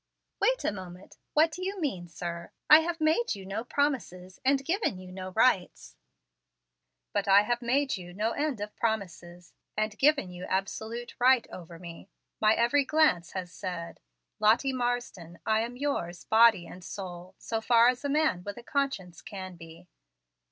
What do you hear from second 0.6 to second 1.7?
a moment; what do